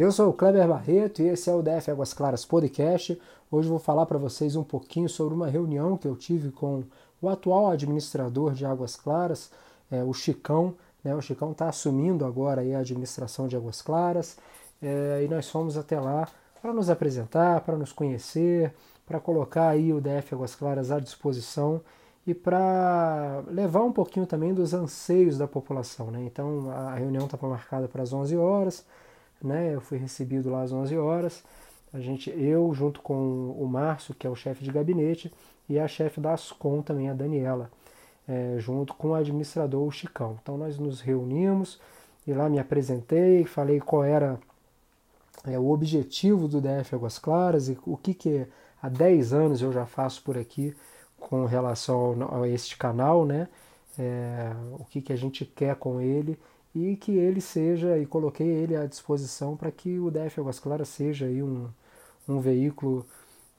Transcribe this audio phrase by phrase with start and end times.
[0.00, 3.20] Eu sou o Kleber Barreto e esse é o DF Águas Claras Podcast.
[3.50, 6.84] Hoje vou falar para vocês um pouquinho sobre uma reunião que eu tive com
[7.20, 9.50] o atual administrador de Águas Claras,
[9.90, 10.74] é, o Chicão.
[11.04, 11.14] Né?
[11.14, 14.38] O Chicão está assumindo agora a administração de Águas Claras
[14.80, 16.26] é, e nós fomos até lá
[16.62, 18.72] para nos apresentar, para nos conhecer,
[19.06, 21.78] para colocar aí o DF Águas Claras à disposição
[22.26, 26.10] e para levar um pouquinho também dos anseios da população.
[26.10, 26.22] Né?
[26.24, 28.82] Então a reunião estava marcada para as 11 horas
[29.42, 29.74] né?
[29.74, 31.42] Eu fui recebido lá às 11 horas.
[31.92, 35.32] A gente, eu junto com o Márcio, que é o chefe de gabinete,
[35.68, 37.70] e a chefe da Ascom também, a Daniela,
[38.28, 40.38] é, junto com o administrador, o Chicão.
[40.42, 41.80] Então nós nos reunimos
[42.26, 44.38] e lá me apresentei, falei qual era
[45.46, 48.46] é, o objetivo do DF Águas Claras e o que, que
[48.82, 50.74] há 10 anos eu já faço por aqui
[51.18, 53.48] com relação a este canal, né?
[53.98, 56.38] É, o que, que a gente quer com ele
[56.74, 60.88] e que ele seja, e coloquei ele à disposição para que o DF Águas Claras
[60.88, 61.68] seja aí um,
[62.28, 63.04] um veículo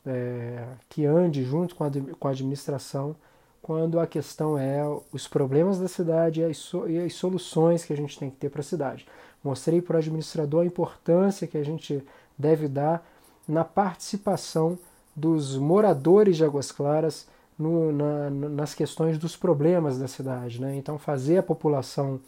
[0.05, 3.15] é, que ande junto com a, com a administração
[3.61, 7.97] quando a questão é os problemas da cidade e as, e as soluções que a
[7.97, 9.05] gente tem que ter para a cidade.
[9.43, 12.03] Mostrei para o administrador a importância que a gente
[12.37, 13.05] deve dar
[13.47, 14.79] na participação
[15.15, 17.27] dos moradores de Águas Claras
[17.57, 20.59] no, na, nas questões dos problemas da cidade.
[20.59, 20.75] Né?
[20.75, 22.19] Então, fazer a população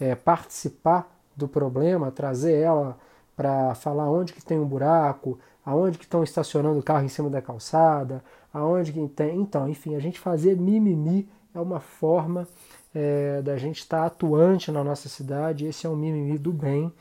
[0.00, 2.98] é, participar do problema, trazer ela
[3.36, 7.30] para falar onde que tem um buraco, aonde que estão estacionando o carro em cima
[7.30, 9.40] da calçada, aonde que tem.
[9.40, 12.46] Então, enfim, a gente fazer mimimi é uma forma
[12.94, 15.66] é, da gente estar tá atuante na nossa cidade.
[15.66, 16.92] Esse é um mimimi do bem.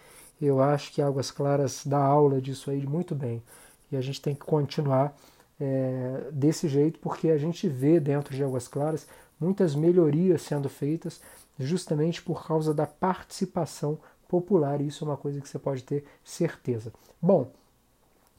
[0.41, 3.43] Eu acho que Águas Claras dá aula disso aí muito bem.
[3.91, 5.15] E a gente tem que continuar
[5.59, 9.07] é, desse jeito, porque a gente vê dentro de Águas Claras
[9.39, 11.21] muitas melhorias sendo feitas
[11.61, 14.81] justamente por causa da participação popular.
[14.81, 16.93] E isso é uma coisa que você pode ter certeza.
[17.21, 17.51] Bom,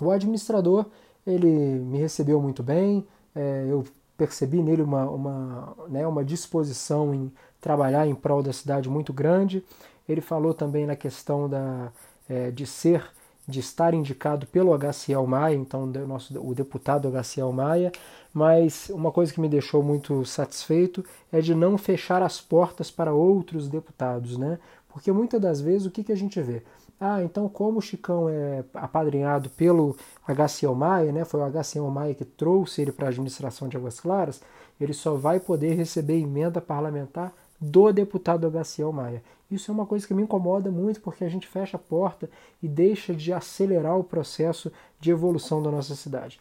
[0.01, 0.87] o administrador
[1.27, 3.84] ele me recebeu muito bem, é, eu
[4.17, 9.64] percebi nele uma, uma, né, uma disposição em trabalhar em prol da cidade muito grande.
[10.08, 11.92] Ele falou também na questão da,
[12.29, 13.11] é, de ser
[13.47, 17.92] de estar indicado pelo HCL Maia, então o, nosso, o deputado HCL Maia,
[18.33, 23.13] mas uma coisa que me deixou muito satisfeito é de não fechar as portas para
[23.13, 24.58] outros deputados, né?
[24.89, 26.63] Porque muitas das vezes o que, que a gente vê?
[27.01, 31.25] Ah, então como o Chicão é apadrinhado pelo HCL Maia, né?
[31.25, 34.41] Foi o HCL Maia que trouxe ele para a administração de Águas Claras,
[34.81, 39.23] ele só vai poder receber emenda parlamentar do deputado HCL Maia.
[39.48, 42.28] Isso é uma coisa que me incomoda muito porque a gente fecha a porta
[42.61, 46.40] e deixa de acelerar o processo de evolução da nossa cidade.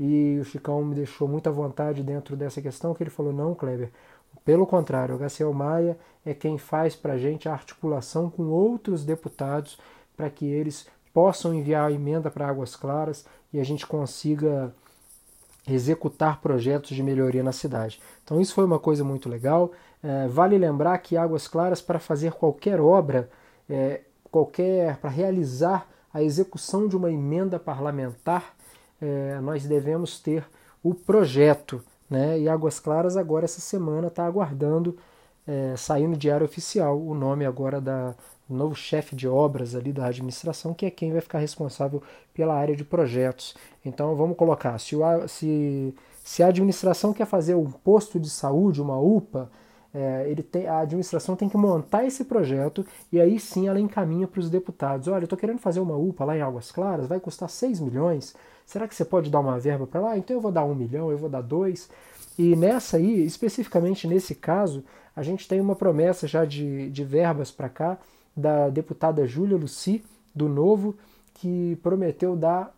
[0.00, 3.90] E o Chicão me deixou muita vontade dentro dessa questão, que ele falou, não, Kleber,
[4.44, 9.04] pelo contrário, o HCL Maia é quem faz para a gente a articulação com outros
[9.04, 9.78] deputados
[10.16, 14.74] para que eles possam enviar a emenda para Águas Claras e a gente consiga
[15.68, 18.00] executar projetos de melhoria na cidade.
[18.24, 19.72] Então isso foi uma coisa muito legal.
[20.02, 23.30] É, vale lembrar que Águas Claras, para fazer qualquer obra,
[23.68, 24.00] é,
[24.30, 28.54] qualquer para realizar a execução de uma emenda parlamentar,
[29.00, 30.44] é, nós devemos ter
[30.82, 31.82] o projeto.
[32.10, 32.40] Né?
[32.40, 34.96] E Águas Claras agora essa semana está aguardando
[35.46, 38.14] é, sair no Diário Oficial o nome agora da
[38.48, 42.02] novo chefe de obras ali da administração, que é quem vai ficar responsável
[42.34, 43.54] pela área de projetos.
[43.84, 48.82] Então vamos colocar, se, o, se, se a administração quer fazer um posto de saúde,
[48.82, 49.50] uma UPA,
[49.94, 54.26] é, ele tem, a administração tem que montar esse projeto e aí sim ela encaminha
[54.26, 55.08] para os deputados.
[55.08, 58.34] Olha, eu estou querendo fazer uma UPA lá em Águas Claras, vai custar 6 milhões.
[58.64, 60.16] Será que você pode dar uma verba para lá?
[60.16, 61.90] Então eu vou dar um milhão, eu vou dar dois.
[62.38, 64.82] E nessa aí, especificamente nesse caso,
[65.14, 67.98] a gente tem uma promessa já de, de verbas para cá
[68.34, 70.02] da deputada Júlia Luci,
[70.34, 70.94] do Novo,
[71.34, 72.74] que prometeu dar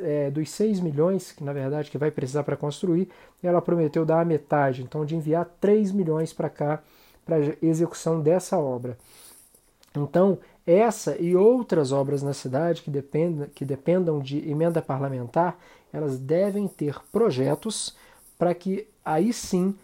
[0.00, 3.08] é, dos 6 milhões, que na verdade que vai precisar para construir,
[3.42, 6.82] ela prometeu dar a metade, então de enviar 3 milhões para cá
[7.24, 8.96] para execução dessa obra.
[9.94, 15.58] Então, essa e outras obras na cidade que dependam, que dependam de emenda parlamentar,
[15.92, 17.96] elas devem ter projetos
[18.38, 19.74] para que aí sim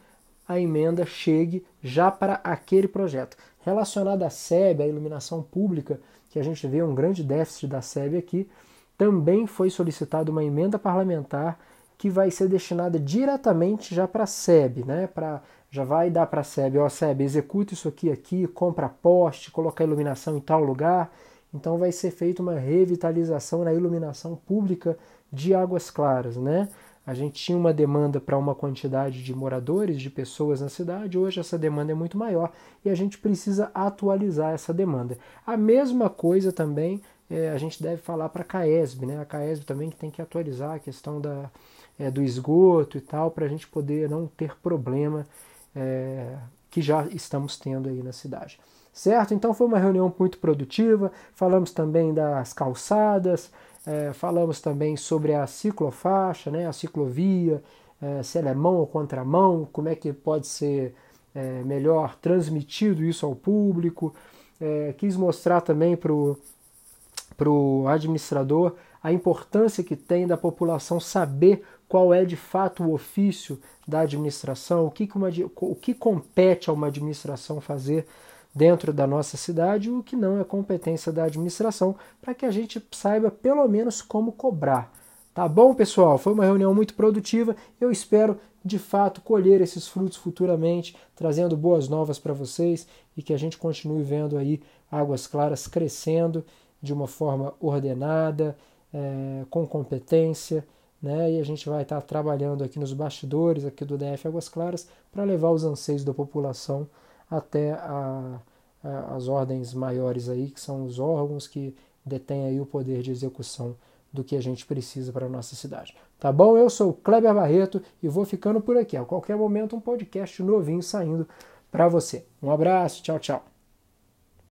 [0.47, 3.37] a emenda chegue já para aquele projeto.
[3.61, 6.01] Relacionado à SEB, a iluminação pública,
[6.31, 8.49] que a gente vê um grande déficit da SEB aqui,
[8.97, 11.59] também foi solicitada uma emenda parlamentar
[11.99, 15.07] que vai ser destinada diretamente já para a SEB, né?
[15.07, 19.51] Pra, já vai dar para a SEB, ó, SEB, executa isso aqui, aqui, compra poste,
[19.51, 21.13] coloca iluminação em tal lugar.
[21.53, 24.97] Então vai ser feita uma revitalização na iluminação pública
[25.31, 26.69] de Águas Claras, né?
[27.07, 31.39] A gente tinha uma demanda para uma quantidade de moradores, de pessoas na cidade, hoje
[31.39, 32.51] essa demanda é muito maior
[32.85, 35.19] e a gente precisa atualizar essa demanda.
[35.47, 39.21] A mesma coisa também é, a gente deve falar para a CAESB, né?
[39.21, 41.51] A CAESB também tem que atualizar a questão da,
[41.99, 45.27] é, do esgoto e tal, para a gente poder não ter problema
[45.75, 46.37] é,
[46.71, 48.59] que já estamos tendo aí na cidade.
[48.93, 49.35] Certo?
[49.35, 51.11] Então foi uma reunião muito produtiva.
[51.35, 53.51] Falamos também das calçadas,
[53.87, 57.63] é, falamos também sobre a ciclofaixa, né, a ciclovia,
[58.01, 60.95] é, se ela é mão ou contramão, como é que pode ser
[61.35, 64.15] é, melhor transmitido isso ao público.
[64.61, 72.15] É, quis mostrar também para o administrador a importância que tem da população saber qual
[72.15, 76.73] é de fato o ofício da administração, o que, que uma, o que compete a
[76.73, 78.07] uma administração fazer
[78.55, 82.83] dentro da nossa cidade, o que não é competência da administração, para que a gente
[82.93, 84.93] saiba pelo menos como cobrar.
[85.35, 86.17] Tá bom, pessoal?
[86.17, 87.57] Foi uma reunião muito produtiva.
[87.81, 92.87] Eu espero de fato colher esses frutos futuramente, trazendo boas novas para vocês
[93.17, 96.45] e que a gente continue vendo aí Águas Claras crescendo
[96.81, 98.57] de uma forma ordenada,
[98.93, 100.65] é, com competência,
[101.03, 101.33] né?
[101.33, 105.25] E a gente vai estar trabalhando aqui nos bastidores aqui do DF Águas Claras para
[105.25, 106.89] levar os anseios da população
[107.37, 108.41] até a,
[108.83, 113.11] a, as ordens maiores aí, que são os órgãos que detêm aí o poder de
[113.11, 113.77] execução
[114.13, 115.97] do que a gente precisa para a nossa cidade.
[116.21, 116.57] Tá bom?
[116.57, 118.97] Eu sou o Kleber Barreto e vou ficando por aqui.
[118.97, 121.29] A qualquer momento um podcast novinho saindo
[121.71, 122.25] para você.
[122.43, 123.54] Um abraço, tchau, tchau.